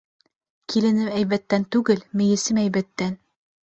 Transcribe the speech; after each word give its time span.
Киленем 0.73 1.13
әйбәттән 1.19 1.69
түгел, 1.77 2.05
мейесем 2.19 2.65
әйбәттән. 2.67 3.19